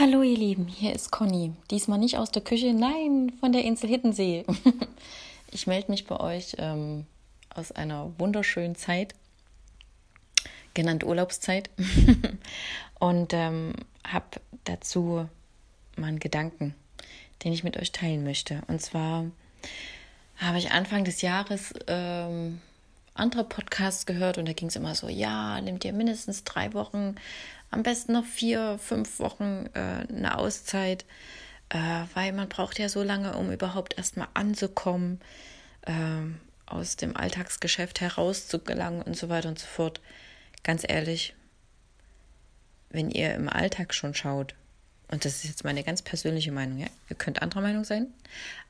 Hallo 0.00 0.22
ihr 0.22 0.38
Lieben, 0.38 0.68
hier 0.68 0.94
ist 0.94 1.10
Conny. 1.10 1.52
Diesmal 1.72 1.98
nicht 1.98 2.18
aus 2.18 2.30
der 2.30 2.40
Küche, 2.40 2.72
nein, 2.72 3.32
von 3.40 3.50
der 3.50 3.64
Insel 3.64 3.88
Hiddensee. 3.88 4.44
ich 5.50 5.66
melde 5.66 5.90
mich 5.90 6.06
bei 6.06 6.20
euch 6.20 6.54
ähm, 6.58 7.04
aus 7.52 7.72
einer 7.72 8.12
wunderschönen 8.16 8.76
Zeit, 8.76 9.16
genannt 10.72 11.02
Urlaubszeit, 11.02 11.68
und 13.00 13.32
ähm, 13.34 13.72
habe 14.06 14.40
dazu 14.62 15.28
mal 15.96 16.06
einen 16.06 16.20
Gedanken, 16.20 16.76
den 17.42 17.52
ich 17.52 17.64
mit 17.64 17.76
euch 17.76 17.90
teilen 17.90 18.22
möchte. 18.22 18.62
Und 18.68 18.80
zwar 18.80 19.24
habe 20.36 20.58
ich 20.58 20.70
Anfang 20.70 21.02
des 21.02 21.22
Jahres 21.22 21.74
ähm, 21.88 22.60
andere 23.18 23.44
Podcasts 23.44 24.06
gehört 24.06 24.38
und 24.38 24.46
da 24.46 24.52
ging 24.52 24.68
es 24.68 24.76
immer 24.76 24.94
so, 24.94 25.08
ja, 25.08 25.60
nehmt 25.60 25.84
ihr 25.84 25.92
mindestens 25.92 26.44
drei 26.44 26.72
Wochen 26.74 27.16
am 27.70 27.82
besten 27.82 28.12
noch 28.12 28.24
vier, 28.24 28.78
fünf 28.78 29.18
Wochen 29.18 29.68
äh, 29.74 30.06
eine 30.08 30.38
Auszeit, 30.38 31.04
äh, 31.68 31.78
weil 32.14 32.32
man 32.32 32.48
braucht 32.48 32.78
ja 32.78 32.88
so 32.88 33.02
lange, 33.02 33.36
um 33.36 33.52
überhaupt 33.52 33.98
erstmal 33.98 34.28
anzukommen, 34.34 35.20
äh, 35.82 35.92
aus 36.66 36.96
dem 36.96 37.16
Alltagsgeschäft 37.16 38.00
herauszugelangen 38.00 39.02
und 39.02 39.16
so 39.16 39.28
weiter 39.28 39.48
und 39.48 39.58
so 39.58 39.66
fort. 39.66 40.00
Ganz 40.62 40.84
ehrlich, 40.86 41.34
wenn 42.90 43.10
ihr 43.10 43.34
im 43.34 43.48
Alltag 43.48 43.94
schon 43.94 44.14
schaut, 44.14 44.54
und 45.10 45.24
das 45.24 45.36
ist 45.36 45.44
jetzt 45.44 45.64
meine 45.64 45.82
ganz 45.82 46.02
persönliche 46.02 46.52
Meinung, 46.52 46.78
ja, 46.78 46.88
ihr 47.08 47.16
könnt 47.16 47.42
anderer 47.42 47.62
Meinung 47.62 47.84
sein, 47.84 48.08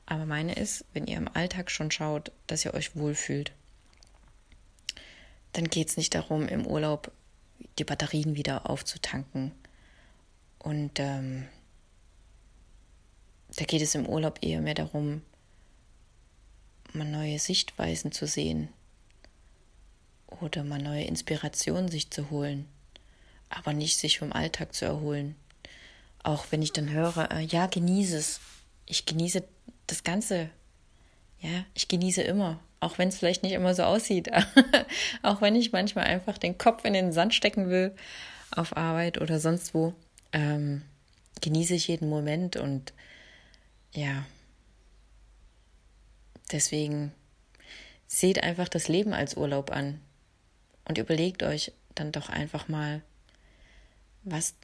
aber 0.05 0.25
meine 0.25 0.53
ist, 0.53 0.85
wenn 0.93 1.07
ihr 1.07 1.17
im 1.17 1.29
Alltag 1.33 1.71
schon 1.71 1.91
schaut, 1.91 2.31
dass 2.47 2.65
ihr 2.65 2.73
euch 2.73 2.95
wohlfühlt, 2.95 3.51
dann 5.53 5.65
geht 5.65 5.89
es 5.89 5.97
nicht 5.97 6.15
darum, 6.15 6.47
im 6.47 6.65
Urlaub 6.65 7.11
die 7.77 7.83
Batterien 7.83 8.35
wieder 8.35 8.69
aufzutanken. 8.69 9.51
Und 10.59 10.99
ähm, 10.99 11.47
da 13.55 13.65
geht 13.65 13.81
es 13.81 13.95
im 13.95 14.05
Urlaub 14.05 14.39
eher 14.41 14.61
mehr 14.61 14.73
darum, 14.75 15.21
mal 16.93 17.07
neue 17.07 17.39
Sichtweisen 17.39 18.11
zu 18.11 18.27
sehen 18.27 18.69
oder 20.27 20.63
mal 20.63 20.81
neue 20.81 21.03
Inspirationen 21.03 21.89
sich 21.89 22.09
zu 22.11 22.29
holen, 22.29 22.67
aber 23.49 23.73
nicht 23.73 23.97
sich 23.97 24.19
vom 24.19 24.31
Alltag 24.31 24.73
zu 24.73 24.85
erholen. 24.85 25.35
Auch 26.23 26.47
wenn 26.51 26.61
ich 26.61 26.73
dann 26.73 26.89
höre, 26.89 27.31
äh, 27.31 27.41
ja, 27.45 27.67
genieße 27.67 28.17
es. 28.17 28.39
Ich 28.85 29.05
genieße 29.05 29.43
das 29.87 30.03
Ganze. 30.03 30.49
Ja, 31.39 31.65
ich 31.73 31.87
genieße 31.87 32.21
immer. 32.21 32.59
Auch 32.79 32.97
wenn 32.97 33.09
es 33.09 33.17
vielleicht 33.17 33.43
nicht 33.43 33.53
immer 33.53 33.75
so 33.75 33.83
aussieht. 33.83 34.29
auch 35.23 35.41
wenn 35.41 35.55
ich 35.55 35.71
manchmal 35.71 36.05
einfach 36.05 36.37
den 36.37 36.57
Kopf 36.57 36.85
in 36.85 36.93
den 36.93 37.11
Sand 37.11 37.33
stecken 37.33 37.69
will 37.69 37.93
auf 38.51 38.77
Arbeit 38.77 39.19
oder 39.19 39.39
sonst 39.39 39.73
wo, 39.73 39.93
ähm, 40.31 40.83
genieße 41.41 41.75
ich 41.75 41.87
jeden 41.87 42.09
Moment 42.09 42.55
und 42.55 42.93
ja, 43.93 44.25
deswegen 46.51 47.11
seht 48.07 48.43
einfach 48.43 48.69
das 48.69 48.87
Leben 48.87 49.13
als 49.13 49.35
Urlaub 49.35 49.71
an 49.71 50.01
und 50.85 50.97
überlegt 50.97 51.43
euch 51.43 51.71
dann 51.95 52.11
doch 52.11 52.29
einfach 52.29 52.67
mal, 52.67 53.01
was 54.23 54.55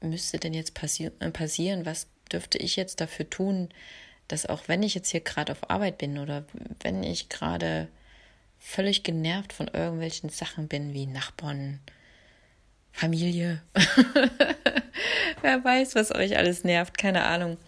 müsste 0.00 0.38
denn 0.38 0.54
jetzt 0.54 0.74
passi 0.74 1.10
passieren, 1.32 1.86
was 1.86 2.06
dürfte 2.32 2.58
ich 2.58 2.76
jetzt 2.76 3.00
dafür 3.00 3.28
tun, 3.28 3.68
dass 4.28 4.46
auch 4.46 4.68
wenn 4.68 4.82
ich 4.82 4.94
jetzt 4.94 5.10
hier 5.10 5.20
gerade 5.20 5.52
auf 5.52 5.70
Arbeit 5.70 5.98
bin 5.98 6.18
oder 6.18 6.44
wenn 6.80 7.02
ich 7.02 7.28
gerade 7.28 7.88
völlig 8.58 9.02
genervt 9.02 9.52
von 9.52 9.68
irgendwelchen 9.68 10.30
Sachen 10.30 10.68
bin, 10.68 10.94
wie 10.94 11.06
Nachbarn, 11.06 11.80
Familie, 12.92 13.62
wer 15.42 15.64
weiß, 15.64 15.94
was 15.94 16.14
euch 16.14 16.36
alles 16.36 16.64
nervt, 16.64 16.96
keine 16.96 17.24
Ahnung. 17.24 17.58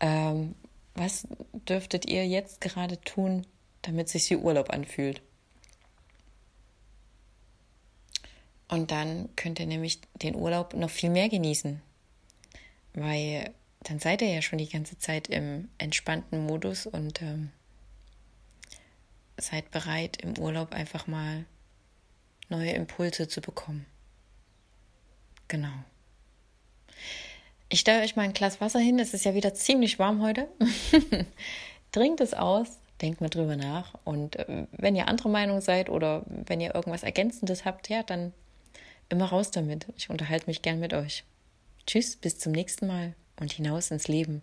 Ähm, 0.00 0.54
was 0.94 1.28
dürftet 1.52 2.06
ihr 2.06 2.26
jetzt 2.26 2.60
gerade 2.60 3.00
tun, 3.02 3.46
damit 3.82 4.08
sich 4.08 4.28
wie 4.30 4.36
Urlaub 4.36 4.70
anfühlt? 4.70 5.22
Und 8.68 8.90
dann 8.90 9.28
könnt 9.36 9.58
ihr 9.60 9.66
nämlich 9.66 10.00
den 10.14 10.34
Urlaub 10.34 10.74
noch 10.74 10.90
viel 10.90 11.10
mehr 11.10 11.28
genießen, 11.28 11.82
weil 12.94 13.52
dann 13.82 13.98
seid 13.98 14.22
ihr 14.22 14.32
ja 14.32 14.42
schon 14.42 14.58
die 14.58 14.68
ganze 14.68 14.98
Zeit 14.98 15.28
im 15.28 15.68
entspannten 15.78 16.44
Modus 16.44 16.86
und 16.86 17.22
ähm, 17.22 17.50
seid 19.38 19.70
bereit, 19.70 20.18
im 20.22 20.38
Urlaub 20.38 20.72
einfach 20.72 21.06
mal 21.06 21.44
neue 22.48 22.72
Impulse 22.72 23.28
zu 23.28 23.40
bekommen. 23.40 23.86
Genau. 25.48 25.72
Ich 27.68 27.80
stelle 27.80 28.02
euch 28.02 28.16
mal 28.16 28.22
ein 28.22 28.32
Glas 28.32 28.60
Wasser 28.60 28.80
hin. 28.80 28.98
Es 28.98 29.14
ist 29.14 29.24
ja 29.24 29.34
wieder 29.34 29.54
ziemlich 29.54 29.98
warm 29.98 30.22
heute. 30.22 30.48
Trinkt 31.92 32.20
es 32.20 32.34
aus, 32.34 32.68
denkt 33.00 33.20
mal 33.20 33.28
drüber 33.28 33.56
nach. 33.56 33.94
Und 34.04 34.36
äh, 34.36 34.66
wenn 34.72 34.96
ihr 34.96 35.08
anderer 35.08 35.28
Meinung 35.28 35.60
seid 35.60 35.88
oder 35.88 36.24
wenn 36.26 36.60
ihr 36.60 36.74
irgendwas 36.74 37.02
Ergänzendes 37.02 37.64
habt, 37.64 37.88
ja, 37.88 38.02
dann 38.02 38.32
immer 39.08 39.26
raus 39.26 39.50
damit. 39.50 39.86
Ich 39.96 40.10
unterhalte 40.10 40.46
mich 40.46 40.62
gern 40.62 40.80
mit 40.80 40.92
euch. 40.92 41.24
Tschüss, 41.86 42.16
bis 42.16 42.38
zum 42.38 42.52
nächsten 42.52 42.86
Mal 42.86 43.14
und 43.40 43.52
hinaus 43.52 43.90
ins 43.90 44.06
Leben. 44.06 44.42